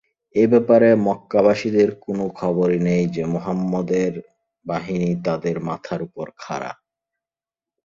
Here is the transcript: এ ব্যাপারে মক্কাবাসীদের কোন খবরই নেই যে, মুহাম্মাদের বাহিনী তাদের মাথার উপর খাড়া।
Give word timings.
এ 0.35 0.43
ব্যাপারে 0.47 0.89
মক্কাবাসীদের 1.01 1.89
কোন 1.95 2.19
খবরই 2.29 2.79
নেই 2.79 3.03
যে, 3.07 3.23
মুহাম্মাদের 3.25 4.11
বাহিনী 4.65 5.09
তাদের 5.23 5.55
মাথার 5.59 5.99
উপর 6.03 6.25
খাড়া। 6.37 6.71